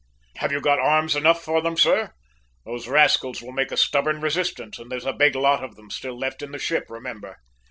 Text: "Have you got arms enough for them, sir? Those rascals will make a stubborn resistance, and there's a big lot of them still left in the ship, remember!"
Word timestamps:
"Have 0.37 0.51
you 0.51 0.59
got 0.61 0.79
arms 0.79 1.15
enough 1.15 1.43
for 1.43 1.61
them, 1.61 1.77
sir? 1.77 2.11
Those 2.65 2.87
rascals 2.87 3.39
will 3.39 3.51
make 3.51 3.71
a 3.71 3.77
stubborn 3.77 4.19
resistance, 4.19 4.79
and 4.79 4.91
there's 4.91 5.05
a 5.05 5.13
big 5.13 5.35
lot 5.35 5.63
of 5.63 5.75
them 5.75 5.91
still 5.91 6.17
left 6.17 6.41
in 6.41 6.51
the 6.51 6.57
ship, 6.57 6.85
remember!" 6.89 7.37